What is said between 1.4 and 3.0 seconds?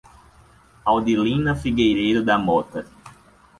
Figueiredo da Mota